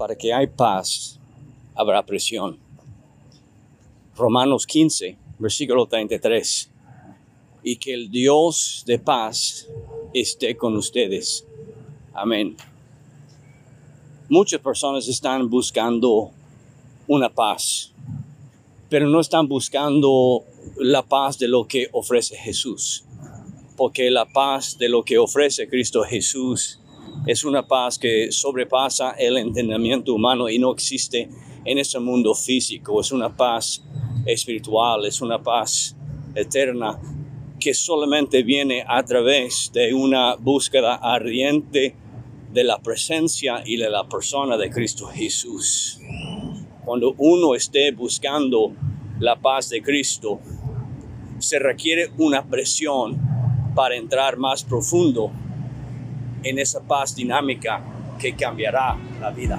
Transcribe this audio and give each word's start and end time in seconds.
para 0.00 0.16
que 0.16 0.32
hay 0.32 0.46
paz, 0.46 1.20
habrá 1.74 2.02
presión. 2.02 2.58
Romanos 4.16 4.66
15, 4.66 5.18
versículo 5.38 5.84
33. 5.84 6.70
Y 7.62 7.76
que 7.76 7.92
el 7.92 8.10
Dios 8.10 8.82
de 8.86 8.98
paz 8.98 9.68
esté 10.14 10.56
con 10.56 10.74
ustedes. 10.74 11.44
Amén. 12.14 12.56
Muchas 14.30 14.58
personas 14.62 15.06
están 15.06 15.50
buscando 15.50 16.30
una 17.06 17.28
paz, 17.28 17.92
pero 18.88 19.06
no 19.06 19.20
están 19.20 19.48
buscando 19.48 20.44
la 20.78 21.02
paz 21.02 21.38
de 21.38 21.46
lo 21.46 21.66
que 21.66 21.90
ofrece 21.92 22.38
Jesús, 22.38 23.04
porque 23.76 24.10
la 24.10 24.24
paz 24.24 24.78
de 24.78 24.88
lo 24.88 25.02
que 25.04 25.18
ofrece 25.18 25.68
Cristo 25.68 26.04
Jesús 26.04 26.80
es 27.26 27.44
una 27.44 27.66
paz 27.66 27.98
que 27.98 28.32
sobrepasa 28.32 29.12
el 29.12 29.36
entendimiento 29.36 30.14
humano 30.14 30.48
y 30.48 30.58
no 30.58 30.72
existe 30.72 31.28
en 31.64 31.78
este 31.78 31.98
mundo 31.98 32.34
físico, 32.34 33.00
es 33.00 33.12
una 33.12 33.34
paz 33.34 33.82
espiritual, 34.26 35.04
es 35.04 35.20
una 35.20 35.42
paz 35.42 35.96
eterna 36.34 36.98
que 37.58 37.74
solamente 37.74 38.42
viene 38.42 38.84
a 38.86 39.04
través 39.04 39.70
de 39.72 39.92
una 39.92 40.34
búsqueda 40.36 40.94
ardiente 40.94 41.94
de 42.52 42.64
la 42.64 42.80
presencia 42.80 43.62
y 43.64 43.76
de 43.76 43.90
la 43.90 44.08
persona 44.08 44.56
de 44.56 44.70
Cristo 44.70 45.06
Jesús. 45.06 46.00
Cuando 46.84 47.14
uno 47.18 47.54
esté 47.54 47.92
buscando 47.92 48.72
la 49.20 49.36
paz 49.36 49.68
de 49.68 49.82
Cristo, 49.82 50.40
se 51.38 51.58
requiere 51.58 52.10
una 52.18 52.44
presión 52.48 53.18
para 53.74 53.94
entrar 53.94 54.38
más 54.38 54.64
profundo 54.64 55.30
en 56.42 56.58
esa 56.58 56.80
paz 56.80 57.14
dinámica 57.14 57.82
que 58.18 58.34
cambiará 58.34 58.96
la 59.20 59.30
vida. 59.30 59.58